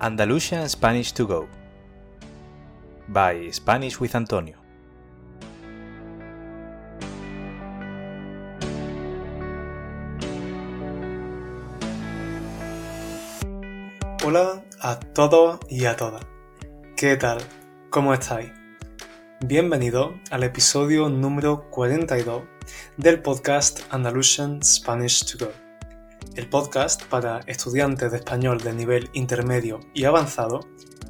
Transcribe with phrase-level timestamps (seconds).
[0.00, 1.48] Andalusian Spanish to Go
[3.08, 4.56] by Spanish with Antonio.
[14.24, 16.24] Hola a todos y a todas.
[16.96, 17.38] ¿Qué tal?
[17.90, 18.52] ¿Cómo estáis?
[19.40, 22.42] Bienvenido al episodio número 42
[22.96, 25.67] del podcast Andalusian Spanish to Go
[26.38, 30.60] el podcast para estudiantes de español de nivel intermedio y avanzado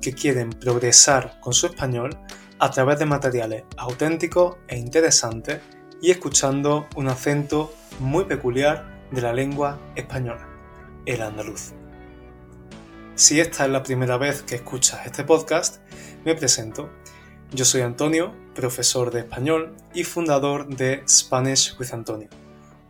[0.01, 2.19] que quieren progresar con su español
[2.59, 5.61] a través de materiales auténticos e interesantes
[6.01, 10.49] y escuchando un acento muy peculiar de la lengua española,
[11.05, 11.75] el andaluz.
[13.15, 15.83] Si esta es la primera vez que escuchas este podcast,
[16.25, 16.89] me presento.
[17.53, 22.31] Yo soy Antonio, profesor de español y fundador de Spanish with Antonio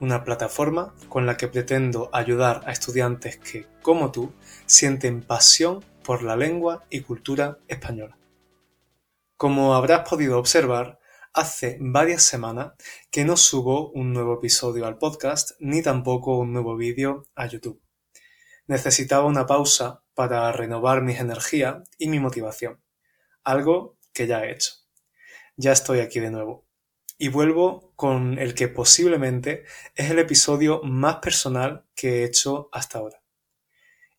[0.00, 4.32] una plataforma con la que pretendo ayudar a estudiantes que, como tú,
[4.66, 8.18] sienten pasión por la lengua y cultura española.
[9.36, 10.98] Como habrás podido observar,
[11.32, 12.72] hace varias semanas
[13.10, 17.80] que no subo un nuevo episodio al podcast ni tampoco un nuevo vídeo a YouTube.
[18.66, 22.80] Necesitaba una pausa para renovar mis energías y mi motivación,
[23.44, 24.72] algo que ya he hecho.
[25.56, 26.67] Ya estoy aquí de nuevo
[27.18, 29.64] y vuelvo con el que posiblemente
[29.96, 33.20] es el episodio más personal que he hecho hasta ahora.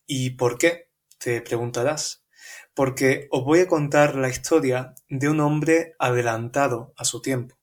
[0.06, 0.90] ¿Y por qué?
[1.18, 2.26] Te preguntarás.
[2.74, 7.58] Porque os voy a contar la historia de un hombre adelantado a su tiempo.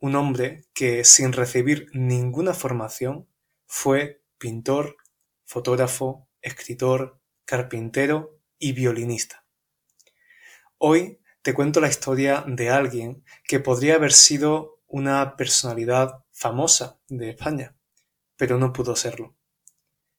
[0.00, 3.28] Un hombre que sin recibir ninguna formación
[3.66, 4.96] fue pintor,
[5.44, 9.44] fotógrafo, escritor, carpintero y violinista.
[10.78, 17.30] Hoy te cuento la historia de alguien que podría haber sido una personalidad famosa de
[17.30, 17.74] España,
[18.36, 19.34] pero no pudo serlo.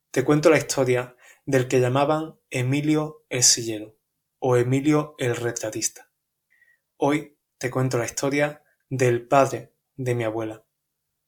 [0.09, 3.95] Te cuento la historia del que llamaban Emilio el Sillero
[4.39, 6.09] o Emilio el Retratista.
[6.97, 10.65] Hoy te cuento la historia del padre de mi abuela,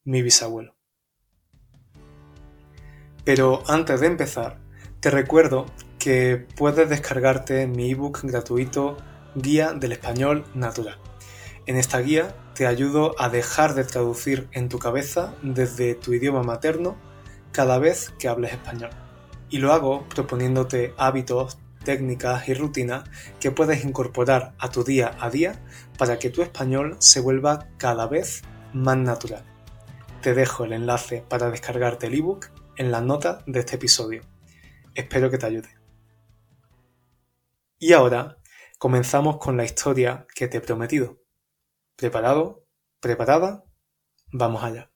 [0.04, 0.76] mi bisabuelo.
[3.24, 4.60] Pero antes de empezar,
[5.00, 5.68] te recuerdo
[6.00, 8.98] que puedes descargarte mi ebook gratuito
[9.36, 10.98] Guía del Español Natural.
[11.66, 16.44] En esta guía te ayudo a dejar de traducir en tu cabeza desde tu idioma
[16.44, 16.98] materno
[17.52, 18.90] cada vez que hables español.
[19.50, 23.10] Y lo hago proponiéndote hábitos, técnicas y rutinas
[23.40, 25.64] que puedes incorporar a tu día a día
[25.98, 28.42] para que tu español se vuelva cada vez
[28.74, 29.44] más natural.
[30.22, 34.24] Te dejo el enlace para descargarte el ebook en las notas de este episodio.
[34.94, 35.70] Espero que te ayude.
[37.80, 38.38] Y ahora
[38.82, 41.22] comenzamos con la historia que te he prometido.
[41.96, 42.66] ¿Preparado?
[43.00, 43.64] ¿Preparada?
[44.32, 44.92] Vamos allá.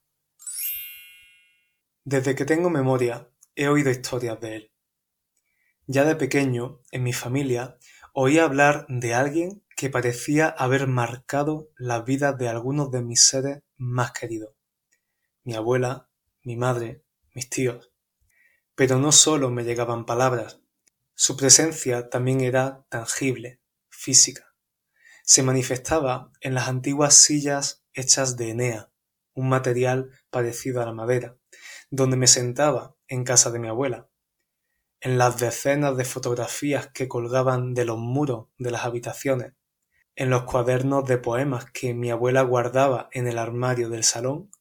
[2.03, 4.71] Desde que tengo memoria he oído historias de él.
[5.85, 7.77] Ya de pequeño, en mi familia,
[8.11, 13.61] oí hablar de alguien que parecía haber marcado la vida de algunos de mis seres
[13.77, 14.55] más queridos.
[15.43, 16.09] Mi abuela,
[16.41, 17.03] mi madre,
[17.35, 17.91] mis tíos.
[18.73, 20.59] Pero no solo me llegaban palabras,
[21.13, 23.61] su presencia también era tangible,
[23.95, 24.53] física.
[25.23, 28.91] Se manifestaba en las antiguas sillas hechas de enea,
[29.33, 31.37] un material parecido a la madera,
[31.89, 34.09] donde me sentaba en casa de mi abuela,
[35.01, 39.53] en las decenas de fotografías que colgaban de los muros de las habitaciones,
[40.15, 44.51] en los cuadernos de poemas que mi abuela guardaba en el armario del salón,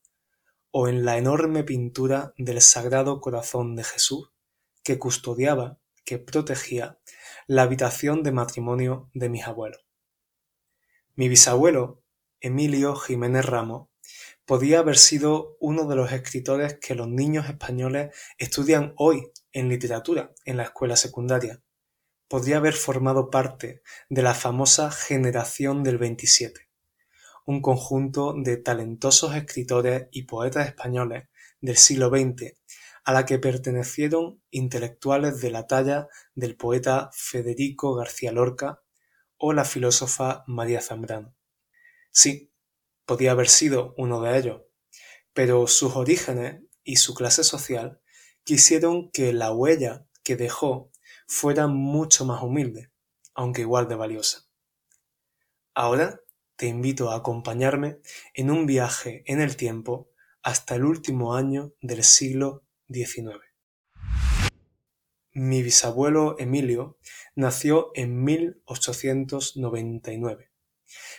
[0.70, 4.32] o en la enorme pintura del Sagrado Corazón de Jesús
[4.82, 6.98] que custodiaba, que protegía
[7.46, 9.84] la habitación de matrimonio de mis abuelos.
[11.14, 12.02] Mi bisabuelo,
[12.40, 13.88] Emilio Jiménez Ramos,
[14.46, 20.32] podía haber sido uno de los escritores que los niños españoles estudian hoy en literatura
[20.44, 21.62] en la escuela secundaria.
[22.28, 26.68] Podría haber formado parte de la famosa generación del 27,
[27.44, 31.28] un conjunto de talentosos escritores y poetas españoles
[31.60, 32.54] del siglo XX
[33.04, 38.82] a la que pertenecieron intelectuales de la talla del poeta Federico García Lorca
[39.36, 41.34] o la filósofa María Zambrano.
[42.10, 42.52] Sí,
[43.04, 44.62] podía haber sido uno de ellos,
[45.32, 48.00] pero sus orígenes y su clase social
[48.42, 50.90] quisieron que la huella que dejó
[51.26, 52.90] fuera mucho más humilde,
[53.34, 54.46] aunque igual de valiosa.
[55.74, 56.20] Ahora
[56.56, 57.98] te invito a acompañarme
[58.32, 60.10] en un viaje en el tiempo
[60.42, 62.63] hasta el último año del siglo
[65.34, 66.98] mi bisabuelo Emilio
[67.34, 70.52] nació en 1899,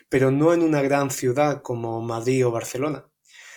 [0.08, 3.12] pero no en una gran ciudad como Madrid o Barcelona,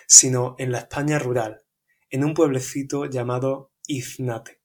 [0.08, 1.62] sino en la España rural,
[2.10, 4.60] en un pueblecito llamado Iznate,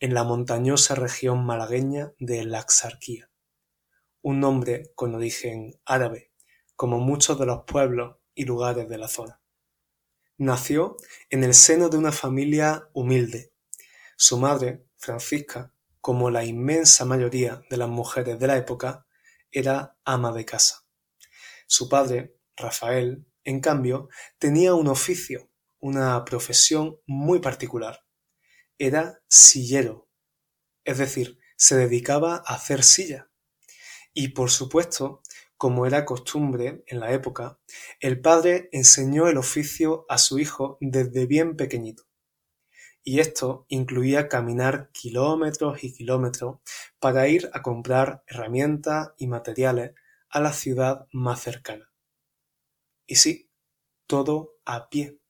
[0.00, 3.30] en la montañosa región malagueña de la Axarquía,
[4.20, 6.30] un nombre con origen árabe,
[6.76, 9.41] como muchos de los pueblos y lugares de la zona.
[10.42, 10.96] Nació
[11.30, 13.52] en el seno de una familia humilde.
[14.16, 19.06] Su madre, Francisca, como la inmensa mayoría de las mujeres de la época,
[19.52, 20.84] era ama de casa.
[21.68, 24.08] Su padre, Rafael, en cambio,
[24.40, 25.48] tenía un oficio,
[25.78, 28.04] una profesión muy particular.
[28.78, 30.08] Era sillero,
[30.82, 33.30] es decir, se dedicaba a hacer silla.
[34.12, 35.21] Y por supuesto,
[35.62, 37.60] como era costumbre en la época,
[38.00, 42.02] el padre enseñó el oficio a su hijo desde bien pequeñito.
[43.04, 46.58] Y esto incluía caminar kilómetros y kilómetros
[46.98, 49.92] para ir a comprar herramientas y materiales
[50.28, 51.92] a la ciudad más cercana.
[53.06, 53.48] Y sí,
[54.08, 55.20] todo a pie.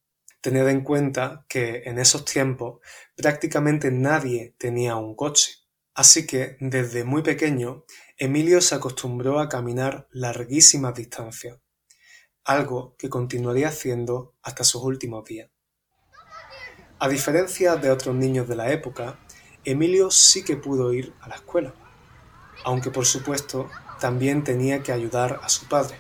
[0.41, 2.81] Tened en cuenta que en esos tiempos
[3.15, 5.62] prácticamente nadie tenía un coche.
[5.95, 7.85] Así que desde muy pequeño
[8.17, 11.59] Emilio se acostumbró a caminar larguísimas distancias,
[12.45, 15.51] algo que continuaría haciendo hasta sus últimos días.
[16.99, 19.19] A diferencia de otros niños de la época,
[19.65, 21.75] Emilio sí que pudo ir a la escuela,
[22.65, 23.69] aunque por supuesto
[24.01, 25.97] también tenía que ayudar a su padre.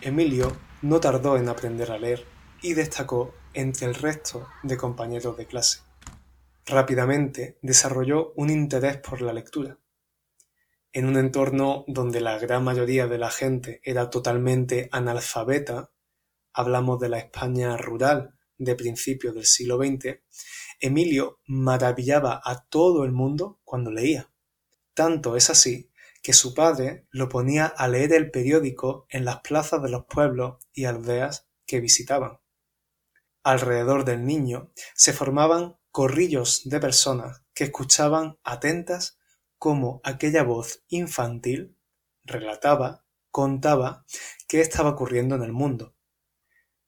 [0.00, 2.24] Emilio no tardó en aprender a leer
[2.62, 5.87] y destacó entre el resto de compañeros de clase.
[6.68, 9.78] Rápidamente desarrolló un interés por la lectura.
[10.92, 15.90] En un entorno donde la gran mayoría de la gente era totalmente analfabeta,
[16.52, 20.18] hablamos de la España rural de principios del siglo XX,
[20.78, 24.30] Emilio maravillaba a todo el mundo cuando leía.
[24.92, 25.90] Tanto es así
[26.22, 30.58] que su padre lo ponía a leer el periódico en las plazas de los pueblos
[30.74, 32.40] y aldeas que visitaban.
[33.42, 39.18] Alrededor del niño se formaban corrillos de personas que escuchaban atentas
[39.58, 41.76] cómo aquella voz infantil
[42.22, 44.04] relataba, contaba
[44.46, 45.96] qué estaba ocurriendo en el mundo.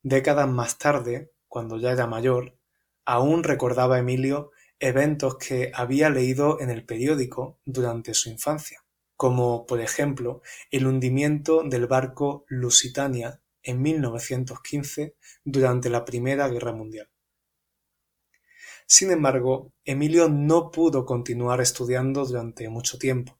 [0.04, 2.56] Décadas más tarde, cuando ya era mayor,
[3.04, 8.84] aún recordaba Emilio eventos que había leído en el periódico durante su infancia,
[9.16, 10.40] como por ejemplo
[10.70, 17.09] el hundimiento del barco Lusitania en 1915 durante la Primera Guerra Mundial.
[18.92, 23.38] Sin embargo, Emilio no pudo continuar estudiando durante mucho tiempo.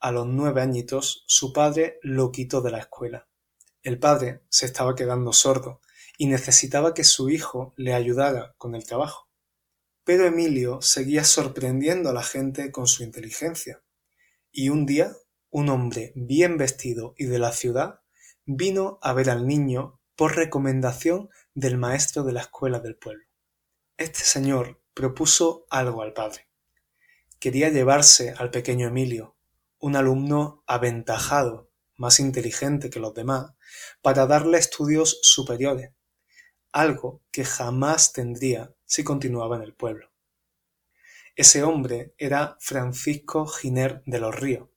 [0.00, 3.28] A los nueve añitos, su padre lo quitó de la escuela.
[3.82, 5.82] El padre se estaba quedando sordo
[6.16, 9.28] y necesitaba que su hijo le ayudara con el trabajo.
[10.02, 13.82] Pero Emilio seguía sorprendiendo a la gente con su inteligencia.
[14.50, 15.14] Y un día,
[15.50, 18.00] un hombre bien vestido y de la ciudad
[18.46, 23.23] vino a ver al niño por recomendación del maestro de la escuela del pueblo.
[23.96, 26.48] Este señor propuso algo al padre.
[27.38, 29.36] Quería llevarse al pequeño Emilio,
[29.78, 33.52] un alumno aventajado, más inteligente que los demás,
[34.02, 35.92] para darle estudios superiores,
[36.72, 40.10] algo que jamás tendría si continuaba en el pueblo.
[41.36, 44.70] Ese hombre era Francisco Giner de los Ríos,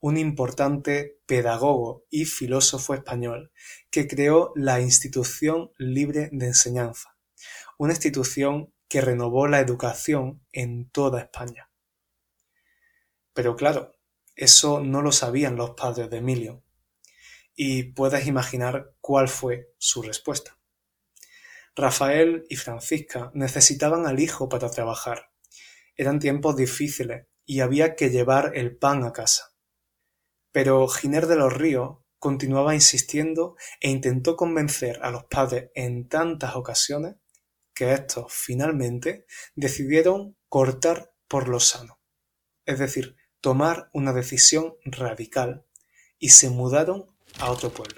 [0.00, 3.50] un importante pedagogo y filósofo español
[3.90, 7.16] que creó la Institución Libre de Enseñanza,
[7.78, 11.70] una institución que renovó la educación en toda España.
[13.32, 13.94] Pero claro,
[14.34, 16.64] eso no lo sabían los padres de Emilio,
[17.54, 20.58] y puedes imaginar cuál fue su respuesta.
[21.76, 25.30] Rafael y Francisca necesitaban al hijo para trabajar.
[25.94, 29.54] Eran tiempos difíciles y había que llevar el pan a casa.
[30.52, 36.56] Pero Giner de los Ríos continuaba insistiendo e intentó convencer a los padres en tantas
[36.56, 37.16] ocasiones
[37.80, 41.98] que estos finalmente decidieron cortar por lo sano,
[42.66, 45.64] es decir, tomar una decisión radical
[46.18, 47.96] y se mudaron a otro pueblo.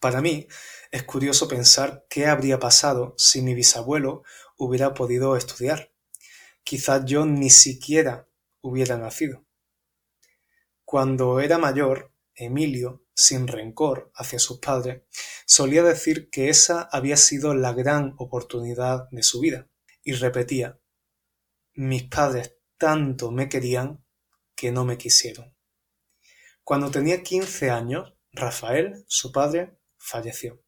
[0.00, 0.48] Para mí
[0.90, 4.22] es curioso pensar qué habría pasado si mi bisabuelo
[4.56, 5.92] hubiera podido estudiar.
[6.64, 8.26] Quizás yo ni siquiera
[8.62, 9.44] hubiera nacido.
[10.86, 15.02] Cuando era mayor, Emilio, sin rencor hacia sus padres,
[15.46, 19.68] solía decir que esa había sido la gran oportunidad de su vida,
[20.04, 20.78] y repetía
[21.74, 24.04] Mis padres tanto me querían
[24.54, 25.56] que no me quisieron.
[26.62, 30.62] Cuando tenía quince años, Rafael, su padre, falleció,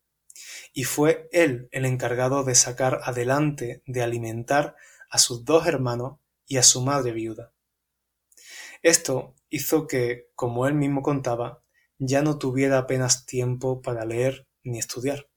[0.73, 4.75] y fue él el encargado de sacar adelante, de alimentar
[5.11, 7.53] a sus dos hermanos y a su madre viuda.
[8.81, 11.63] Esto hizo que, como él mismo contaba,
[11.99, 15.29] ya no tuviera apenas tiempo para leer ni estudiar.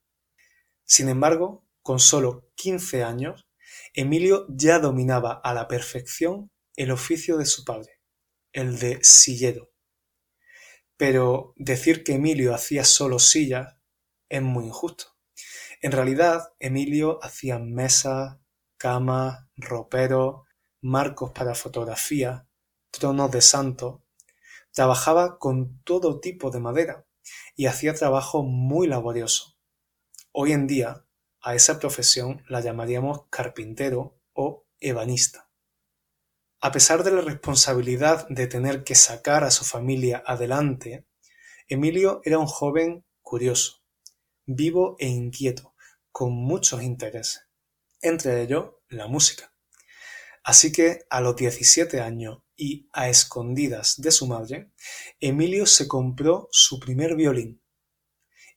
[0.86, 3.48] Sin embargo, con solo quince años,
[3.94, 8.00] Emilio ya dominaba a la perfección el oficio de su padre,
[8.54, 9.72] el de sillero.
[10.98, 13.76] Pero decir que Emilio hacía solo sillas
[14.30, 15.06] es muy injusto.
[15.82, 18.38] En realidad, Emilio hacía mesas,
[18.78, 20.44] camas, roperos,
[20.82, 22.48] marcos para fotografía,
[22.92, 24.04] tronos de santo.
[24.74, 27.06] Trabajaba con todo tipo de madera
[27.56, 29.58] y hacía trabajo muy laborioso.
[30.32, 31.06] Hoy en día,
[31.42, 35.50] a esa profesión la llamaríamos carpintero o ebanista.
[36.62, 41.08] A pesar de la responsabilidad de tener que sacar a su familia adelante,
[41.68, 43.82] Emilio era un joven curioso,
[44.46, 45.74] vivo e inquieto,
[46.12, 47.48] con muchos intereses,
[48.02, 49.54] entre ellos la música.
[50.44, 54.70] Así que a los 17 años y a escondidas de su madre,
[55.20, 57.60] Emilio se compró su primer violín.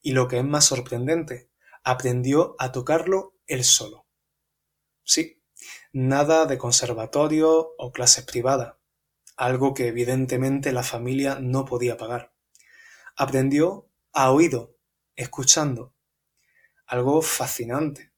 [0.03, 1.51] Y lo que es más sorprendente,
[1.83, 4.07] aprendió a tocarlo él solo.
[5.05, 5.43] Sí,
[5.95, 8.75] nada de conservatorio o clases privadas,
[9.39, 12.35] algo que evidentemente la familia no podía pagar.
[13.17, 14.77] Aprendió a oído,
[15.17, 15.95] escuchando.
[16.85, 18.13] Algo fascinante.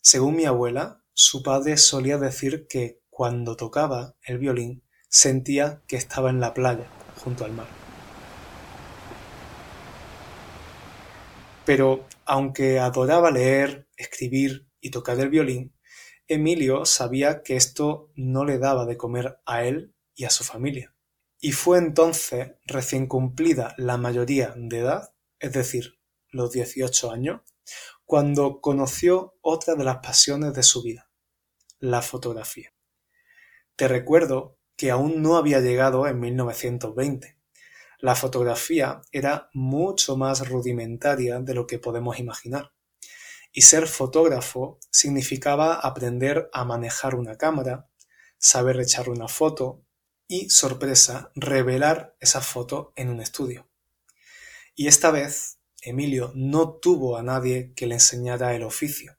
[0.00, 6.30] Según mi abuela, su padre solía decir que cuando tocaba el violín sentía que estaba
[6.30, 7.68] en la playa, junto al mar.
[11.64, 15.74] Pero aunque adoraba leer, escribir y tocar el violín,
[16.26, 20.94] Emilio sabía que esto no le daba de comer a él y a su familia.
[21.40, 25.98] Y fue entonces, recién cumplida la mayoría de edad, es decir,
[26.30, 27.40] los 18 años,
[28.04, 31.10] cuando conoció otra de las pasiones de su vida,
[31.78, 32.74] la fotografía.
[33.76, 37.36] Te recuerdo que aún no había llegado en 1920,
[37.98, 42.72] la fotografía era mucho más rudimentaria de lo que podemos imaginar.
[43.52, 47.88] Y ser fotógrafo significaba aprender a manejar una cámara,
[48.38, 49.84] saber echar una foto
[50.28, 53.68] y, sorpresa, revelar esa foto en un estudio.
[54.76, 59.18] Y esta vez, Emilio no tuvo a nadie que le enseñara el oficio.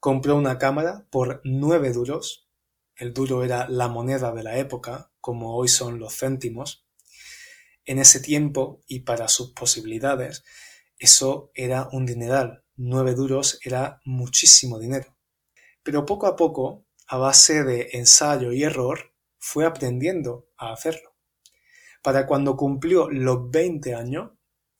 [0.00, 2.41] Compró una cámara por nueve duros,
[3.02, 6.86] el duro era la moneda de la época, como hoy son los céntimos,
[7.84, 10.44] en ese tiempo y para sus posibilidades,
[11.00, 12.62] eso era un dineral.
[12.76, 15.16] Nueve duros era muchísimo dinero.
[15.82, 21.16] Pero poco a poco, a base de ensayo y error, fue aprendiendo a hacerlo.
[22.04, 24.30] Para cuando cumplió los 20 años,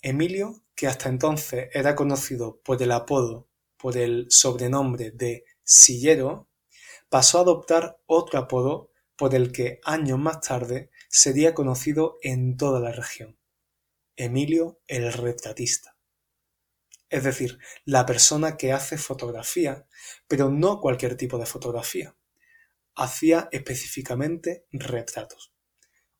[0.01, 6.52] Emilio, que hasta entonces era conocido por el apodo, por el sobrenombre de Sillero,
[7.13, 12.81] pasó a adoptar otro apodo por el que años más tarde sería conocido en toda
[12.81, 13.39] la región,
[14.17, 15.99] Emilio el retratista.
[17.11, 19.87] Es decir, la persona que hace fotografía,
[20.27, 22.17] pero no cualquier tipo de fotografía.
[22.95, 25.53] Hacía específicamente retratos,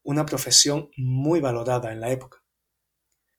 [0.03, 2.45] una profesión muy valorada en la época.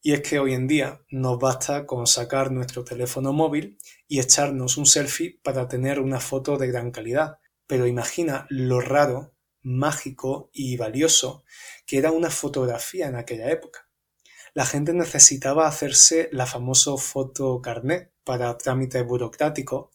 [0.01, 4.77] Y es que hoy en día nos basta con sacar nuestro teléfono móvil y echarnos
[4.77, 7.37] un selfie para tener una foto de gran calidad,
[7.73, 11.43] pero imagina lo raro mágico y valioso
[11.87, 13.89] que era una fotografía en aquella época.
[14.53, 19.89] La gente necesitaba hacerse la famosa foto carnet para trámites burocráticos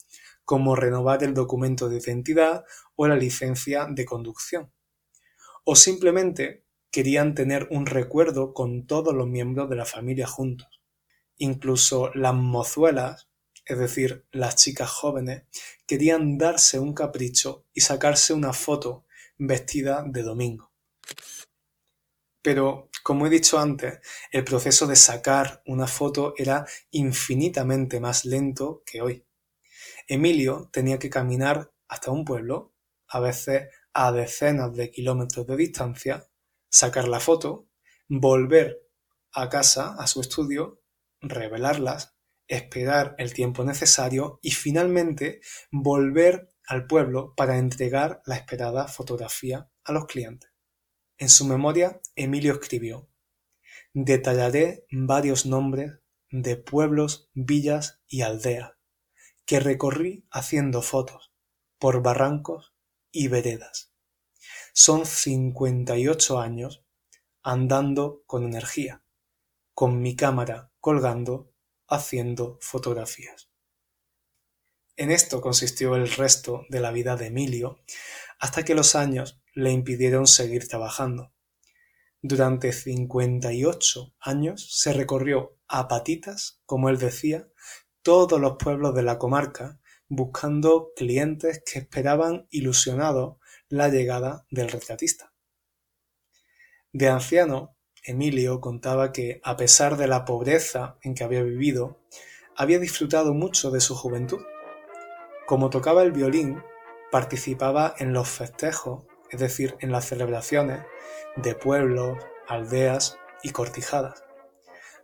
[0.45, 2.65] como renovar el documento de identidad
[2.97, 4.73] o la licencia de conducción.
[5.63, 10.83] O simplemente querían tener un recuerdo con todos los miembros de la familia juntos.
[11.37, 13.28] Incluso las mozuelas,
[13.69, 15.45] es decir, las chicas jóvenes,
[15.87, 19.05] querían darse un capricho y sacarse una foto
[19.37, 20.73] vestida de domingo.
[22.41, 23.99] Pero, como he dicho antes,
[24.33, 29.27] el proceso de sacar una foto era infinitamente más lento que hoy.
[30.07, 32.75] Emilio tenía que caminar hasta un pueblo,
[33.07, 36.27] a veces a decenas de kilómetros de distancia,
[36.71, 37.69] sacar la foto,
[38.09, 38.81] volver
[39.33, 40.81] a casa, a su estudio,
[41.21, 42.18] revelarlas,
[42.49, 45.41] esperar el tiempo necesario y finalmente
[45.71, 50.51] volver al pueblo para entregar la esperada fotografía a los clientes.
[51.19, 53.09] En su memoria, Emilio escribió
[53.95, 55.93] Detallaré varios nombres
[56.31, 58.73] de pueblos, villas y aldeas
[59.49, 61.33] que recorrí haciendo fotos
[61.79, 62.75] por barrancos
[63.11, 63.95] y veredas.
[64.75, 66.85] Son 58 años
[67.43, 69.03] andando con energía,
[69.73, 71.51] con mi cámara colgando,
[71.89, 73.49] haciendo fotografías.
[74.97, 77.81] En esto consistió el resto de la vida de Emilio,
[78.39, 81.33] hasta que los años le impidieron seguir trabajando.
[82.21, 87.49] Durante 58 años se recorrió a patitas, como él decía,
[88.03, 89.79] todos los pueblos de la comarca
[90.09, 93.37] buscando clientes que esperaban ilusionados
[93.69, 95.33] la llegada del retratista.
[96.93, 97.77] De anciano,
[98.09, 102.01] Emilio contaba que, a pesar de la pobreza en que había vivido,
[102.57, 104.41] había disfrutado mucho de su juventud.
[105.47, 106.63] Como tocaba el violín,
[107.13, 110.81] participaba en los festejos, es decir, en las celebraciones
[111.37, 114.25] de pueblos, aldeas y cortijadas.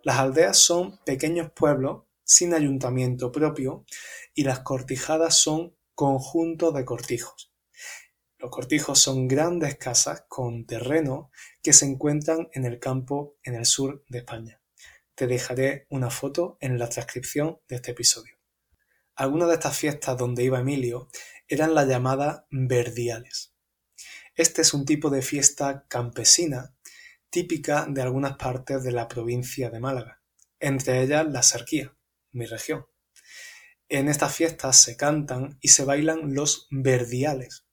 [0.03, 3.85] Las aldeas son pequeños pueblos sin ayuntamiento propio
[4.35, 7.53] y las cortijadas son conjuntos de cortijos.
[8.39, 11.31] Los cortijos son grandes casas con terreno
[11.65, 14.61] que se encuentran en el campo en el sur de España.
[15.15, 18.37] Te dejaré una foto en la transcripción de este episodio.
[19.15, 21.09] Algunas de estas fiestas donde iba Emilio
[21.49, 23.55] eran las llamadas verdiales.
[24.35, 26.75] Este es un tipo de fiesta campesina
[27.31, 30.21] típica de algunas partes de la provincia de Málaga,
[30.61, 31.97] entre ellas la Serquía,
[32.33, 32.85] mi región.
[33.89, 37.65] En estas fiestas se cantan y se bailan los verdiales,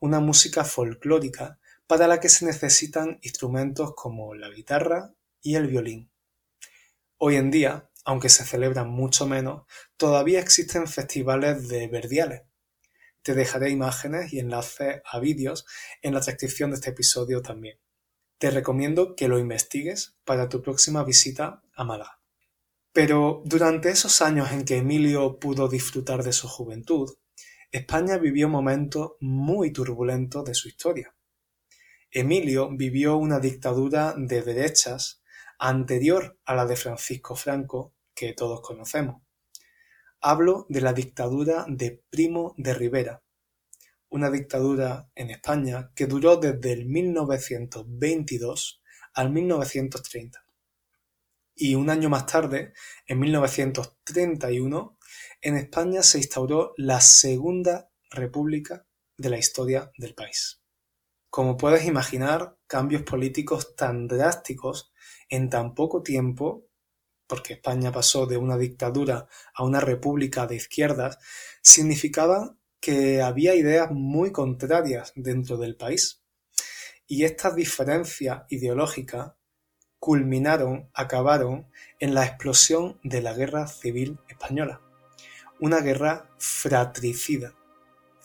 [0.00, 6.10] una música folclórica para la que se necesitan instrumentos como la guitarra y el violín.
[7.18, 9.66] Hoy en día, aunque se celebran mucho menos,
[9.96, 12.42] todavía existen festivales de verdiales.
[13.22, 15.66] Te dejaré imágenes y enlaces a vídeos
[16.02, 17.78] en la descripción de este episodio también.
[18.38, 22.20] Te recomiendo que lo investigues para tu próxima visita a Málaga.
[22.92, 27.14] Pero durante esos años en que Emilio pudo disfrutar de su juventud,
[27.72, 31.15] España vivió momentos muy turbulentos de su historia.
[32.18, 35.20] Emilio vivió una dictadura de derechas
[35.58, 39.20] anterior a la de Francisco Franco, que todos conocemos.
[40.22, 43.22] Hablo de la dictadura de Primo de Rivera,
[44.08, 48.80] una dictadura en España que duró desde el 1922
[49.12, 50.42] al 1930
[51.54, 52.72] y un año más tarde,
[53.06, 54.98] en 1931,
[55.42, 58.86] en España se instauró la Segunda República
[59.18, 60.62] de la historia del país.
[61.36, 64.90] Como puedes imaginar, cambios políticos tan drásticos
[65.28, 66.64] en tan poco tiempo,
[67.26, 71.18] porque España pasó de una dictadura a una república de izquierdas,
[71.60, 76.22] significaban que había ideas muy contrarias dentro del país.
[77.06, 79.32] Y estas diferencias ideológicas
[79.98, 84.80] culminaron, acabaron en la explosión de la Guerra Civil Española.
[85.60, 87.54] Una guerra fratricida,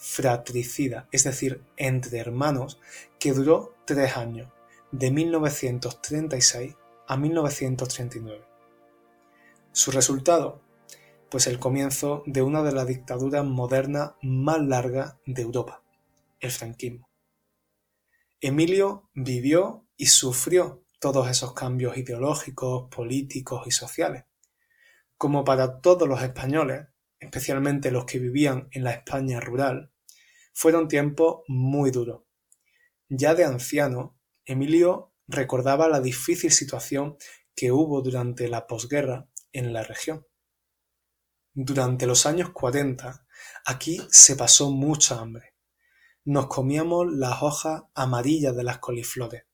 [0.02, 2.80] fratricida, es decir, entre hermanos,
[3.20, 4.50] que duró tres años,
[4.90, 6.74] de 1936
[7.06, 8.44] a 1939.
[9.70, 10.60] Su resultado,
[11.30, 15.84] pues el comienzo de una de las dictaduras modernas más largas de Europa,
[16.40, 17.08] el franquismo.
[18.40, 24.24] Emilio vivió y sufrió todos esos cambios ideológicos, políticos y sociales.
[25.16, 26.88] Como para todos los españoles,
[27.20, 29.91] especialmente los que vivían en la España rural,
[30.52, 32.22] fueron tiempos muy duros.
[33.08, 37.16] Ya de anciano, Emilio recordaba la difícil situación
[37.54, 40.26] que hubo durante la posguerra en la región.
[41.54, 43.26] Durante los años 40,
[43.66, 45.54] aquí se pasó mucha hambre.
[46.24, 49.44] Nos comíamos las hojas amarillas de las coliflores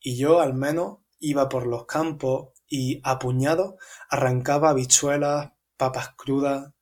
[0.00, 3.74] y yo al menos iba por los campos y a puñados
[4.08, 6.72] arrancaba habichuelas, papas crudas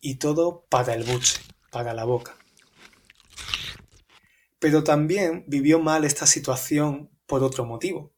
[0.00, 1.40] y todo para el buche,
[1.72, 2.39] para la boca.
[4.60, 8.14] Pero también vivió mal esta situación por otro motivo.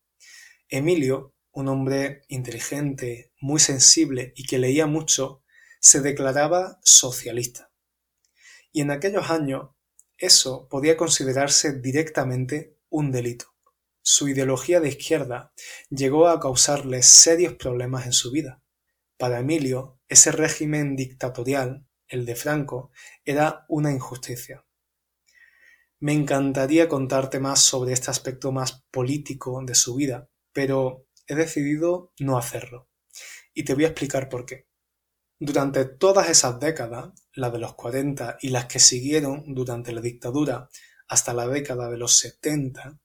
[0.69, 5.43] Emilio, un hombre inteligente, muy sensible y que leía mucho,
[5.81, 7.71] se declaraba socialista.
[8.73, 9.71] Y en aquellos años
[10.19, 13.47] eso podía considerarse directamente un delito.
[14.03, 15.53] Su ideología de izquierda
[15.91, 18.63] llegó a causarle serios problemas en su vida.
[19.17, 22.91] Para Emilio, ese régimen dictatorial, el de Franco,
[23.25, 24.65] era una injusticia.
[26.03, 32.13] Me encantaría contarte más sobre este aspecto más político de su vida, pero he decidido
[32.19, 32.89] no hacerlo.
[33.55, 34.67] Y te voy a explicar por qué.
[35.39, 40.69] Durante todas esas décadas, la de los 40 y las que siguieron durante la dictadura
[41.07, 42.99] hasta la década de los 70,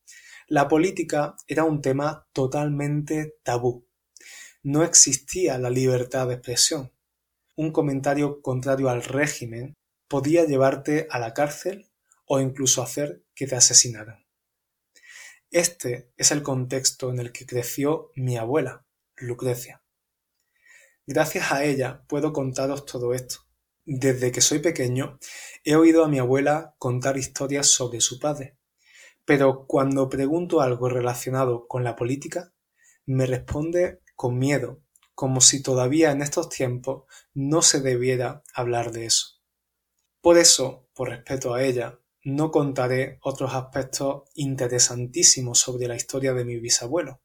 [0.48, 3.86] la política era un tema totalmente tabú.
[4.64, 6.92] No existía la libertad de expresión.
[7.58, 9.76] Un comentario contrario al régimen
[10.08, 11.87] podía llevarte a la cárcel
[12.28, 14.26] o incluso hacer que te asesinaran.
[15.50, 18.86] Este es el contexto en el que creció mi abuela,
[19.16, 19.82] Lucrecia.
[21.06, 23.48] Gracias a ella puedo contaros todo esto.
[23.86, 25.18] Desde que soy pequeño
[25.64, 28.58] he oído a mi abuela contar historias sobre su padre,
[29.24, 32.54] pero cuando pregunto algo relacionado con la política,
[33.06, 34.82] me responde con miedo,
[35.16, 39.42] como si todavía en estos tiempos no se debiera hablar de eso.
[40.20, 46.44] Por eso, por respeto a ella, no contaré otros aspectos interesantísimos sobre la historia de
[46.44, 47.22] mi bisabuelo,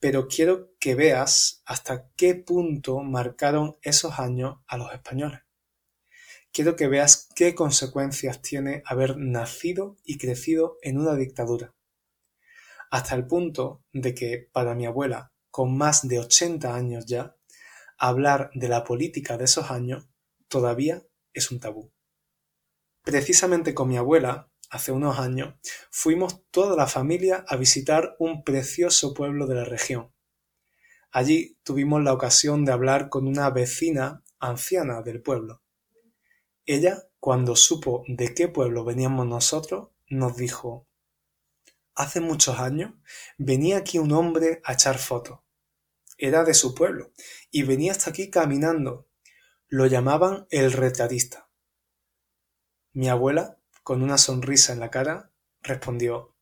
[0.00, 5.40] pero quiero que veas hasta qué punto marcaron esos años a los españoles.
[6.52, 11.74] Quiero que veas qué consecuencias tiene haber nacido y crecido en una dictadura.
[12.90, 17.34] Hasta el punto de que, para mi abuela, con más de 80 años ya,
[17.96, 20.06] hablar de la política de esos años
[20.48, 21.90] todavía es un tabú.
[23.08, 25.54] Precisamente con mi abuela, hace unos años,
[25.90, 30.12] fuimos toda la familia a visitar un precioso pueblo de la región.
[31.10, 35.62] Allí tuvimos la ocasión de hablar con una vecina anciana del pueblo.
[36.66, 40.86] Ella, cuando supo de qué pueblo veníamos nosotros, nos dijo
[41.94, 42.92] Hace muchos años
[43.38, 45.38] venía aquí un hombre a echar fotos.
[46.18, 47.12] Era de su pueblo
[47.50, 49.08] y venía hasta aquí caminando.
[49.66, 51.47] Lo llamaban el retratista.
[52.92, 55.30] Mi abuela, con una sonrisa en la cara,
[55.62, 56.34] respondió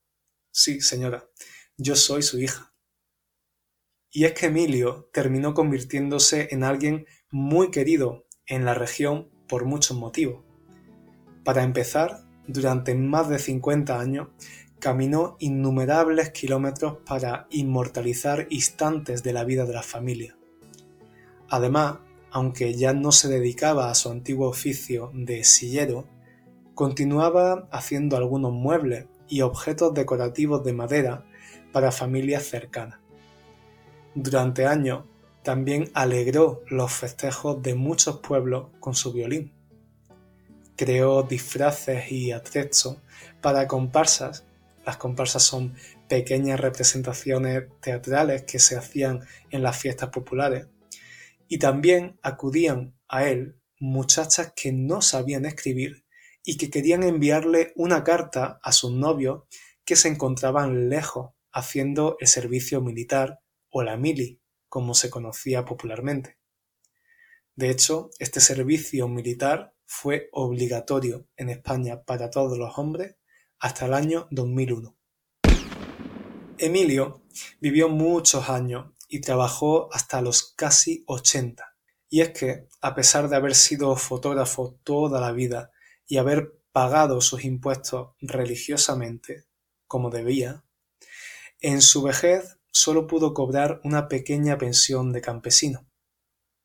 [0.51, 1.29] Sí, señora,
[1.77, 2.73] yo soy su hija.
[4.11, 9.97] Y es que Emilio terminó convirtiéndose en alguien muy querido en la región por muchos
[9.97, 10.45] motivos.
[11.45, 14.29] Para empezar, durante más de 50 años
[14.79, 20.39] caminó innumerables kilómetros para inmortalizar instantes de la vida de la familia.
[21.49, 21.99] Además,
[22.31, 26.07] aunque ya no se dedicaba a su antiguo oficio de sillero,
[26.77, 31.25] continuaba haciendo algunos muebles y objetos decorativos de madera
[31.73, 32.99] para familias cercanas.
[34.15, 35.05] Durante años
[35.43, 39.55] también alegró los festejos de muchos pueblos con su violín.
[40.77, 42.99] Creó disfraces y atrezos
[43.41, 44.45] para comparsas.
[44.85, 45.75] Las comparsas son
[46.11, 50.67] pequeñas representaciones teatrales que se hacían en las fiestas populares.
[51.49, 56.06] Y también acudían a él muchachas que no sabían escribir
[56.49, 59.43] y que querían enviarle una carta a sus novios
[59.85, 66.39] que se encontraban lejos haciendo el servicio militar o la mili, como se conocía popularmente.
[67.57, 73.17] De hecho, este servicio militar fue obligatorio en España para todos los hombres
[73.59, 74.97] hasta el año 2001.
[76.59, 77.23] Emilio
[77.61, 81.77] vivió muchos años y trabajó hasta los casi 80.
[82.09, 85.73] Y es que, a pesar de haber sido fotógrafo toda la vida
[86.07, 89.47] y haber pagado sus impuestos religiosamente,
[89.87, 90.65] como debía,
[91.61, 95.89] en su vejez solo pudo cobrar una pequeña pensión de campesino.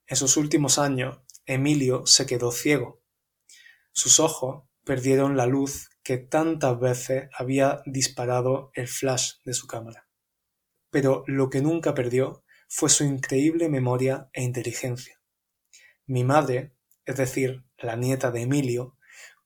[0.05, 3.01] En sus últimos años, Emilio se quedó ciego.
[3.93, 10.09] Sus ojos perdieron la luz que tantas veces había disparado el flash de su cámara.
[10.89, 15.21] Pero lo que nunca perdió fue su increíble memoria e inteligencia.
[16.05, 16.75] Mi madre,
[17.05, 18.97] es decir, la nieta de Emilio,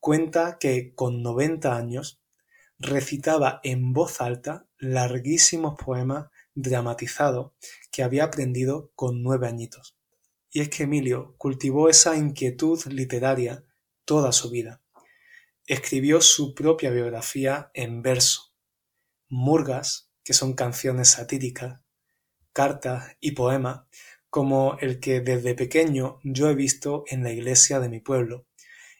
[0.06, 2.22] Cuenta que con noventa años
[2.78, 7.54] recitaba en voz alta larguísimos poemas dramatizados
[7.92, 9.98] que había aprendido con nueve añitos.
[10.52, 13.66] Y es que Emilio cultivó esa inquietud literaria
[14.06, 14.80] toda su vida.
[15.66, 18.54] Escribió su propia biografía en verso,
[19.28, 21.82] murgas, que son canciones satíricas,
[22.54, 23.88] cartas y poemas,
[24.30, 28.46] como el que desde pequeño yo he visto en la iglesia de mi pueblo,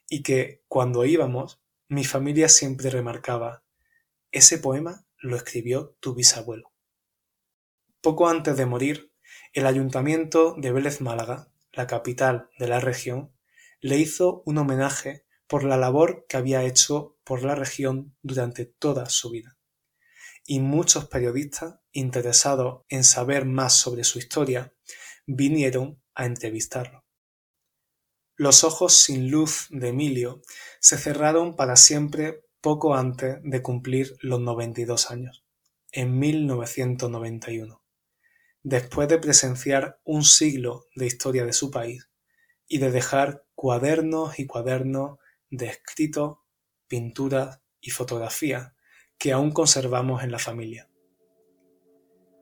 [0.10, 3.66] y que, cuando íbamos, mi familia siempre remarcaba
[4.36, 6.74] ese poema lo escribió tu bisabuelo.
[8.02, 9.14] Poco antes de morir,
[9.54, 13.32] el ayuntamiento de Vélez Málaga, la capital de la región,
[13.80, 19.06] le hizo un homenaje por la labor que había hecho por la región durante toda
[19.06, 19.58] su vida.
[20.46, 24.74] Y muchos periodistas interesados en saber más sobre su historia
[25.26, 27.05] vinieron a entrevistarlo.
[28.38, 30.42] Los ojos sin luz de Emilio
[30.82, 35.46] se cerraron para siempre poco antes de cumplir los 92 años,
[35.94, 37.82] en 1991,
[38.62, 42.10] después de presenciar un siglo de historia de su país
[42.68, 45.18] y de dejar cuadernos y cuadernos
[45.50, 46.40] de escritos,
[46.90, 48.74] pinturas y fotografías
[49.18, 50.90] que aún conservamos en la familia.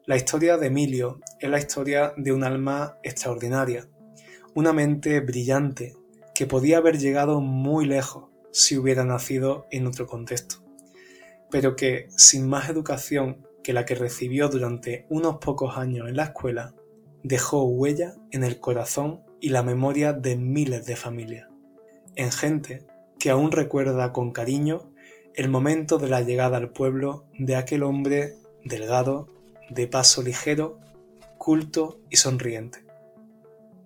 [0.08, 3.88] La historia de Emilio es la historia de un alma extraordinaria,
[4.56, 5.96] una mente brillante
[6.36, 10.58] que podía haber llegado muy lejos si hubiera nacido en otro contexto,
[11.50, 16.26] pero que, sin más educación que la que recibió durante unos pocos años en la
[16.26, 16.76] escuela,
[17.24, 21.50] dejó huella en el corazón y la memoria de miles de familias,
[22.16, 22.86] en gente
[23.20, 24.92] que aún recuerda con cariño
[25.34, 29.30] el momento de la llegada al pueblo de aquel hombre delgado,
[29.70, 30.80] de paso ligero,
[31.40, 32.83] culto y sonriente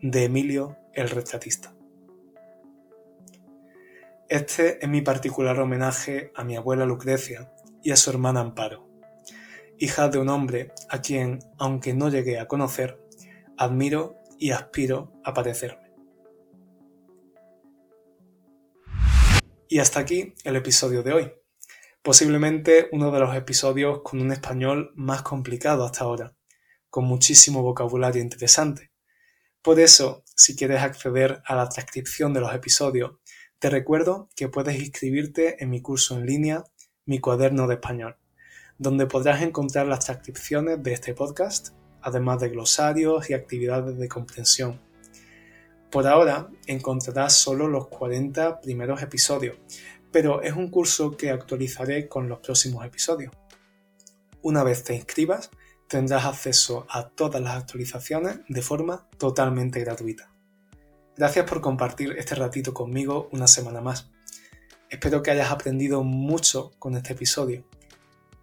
[0.01, 1.73] de Emilio el retratista.
[4.29, 8.87] Este es mi particular homenaje a mi abuela Lucrecia y a su hermana Amparo,
[9.77, 13.01] hija de un hombre a quien, aunque no llegué a conocer,
[13.57, 15.87] admiro y aspiro a parecerme.
[19.69, 21.31] Y hasta aquí el episodio de hoy.
[22.01, 26.35] Posiblemente uno de los episodios con un español más complicado hasta ahora,
[26.89, 28.86] con muchísimo vocabulario interesante.
[29.67, 33.15] Por eso, si quieres acceder a la transcripción de los episodios,
[33.59, 36.63] te recuerdo que puedes inscribirte en mi curso en línea,
[37.05, 38.15] mi cuaderno de español,
[38.77, 44.79] donde podrás encontrar las transcripciones de este podcast, además de glosarios y actividades de comprensión.
[45.91, 49.57] Por ahora encontrarás solo los 40 primeros episodios,
[50.13, 53.33] pero es un curso que actualizaré con los próximos episodios.
[54.41, 55.51] Una vez te inscribas,
[55.87, 60.31] tendrás acceso a todas las actualizaciones de forma totalmente gratuita.
[61.15, 64.09] Gracias por compartir este ratito conmigo una semana más.
[64.89, 67.65] Espero que hayas aprendido mucho con este episodio.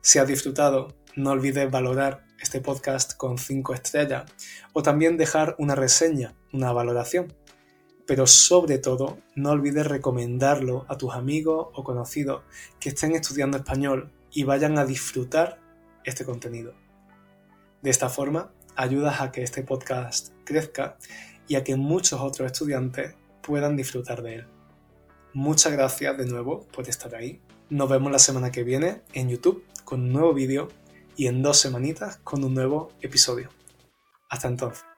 [0.00, 4.24] Si has disfrutado, no olvides valorar este podcast con 5 estrellas
[4.72, 7.32] o también dejar una reseña, una valoración
[8.06, 12.42] pero sobre todo no olvides recomendarlo a tus amigos o conocidos
[12.80, 15.60] que estén estudiando español y vayan a disfrutar
[16.04, 16.74] este contenido.
[17.84, 20.96] De esta forma, ayudas a que este podcast crezca
[21.46, 24.46] y a que muchos otros estudiantes puedan disfrutar de él.
[25.34, 27.42] Muchas gracias de nuevo por estar ahí.
[27.68, 30.68] Nos vemos la semana que viene en YouTube con un nuevo vídeo
[31.14, 33.50] y en dos semanitas con un nuevo episodio.
[34.30, 34.93] Hasta entonces.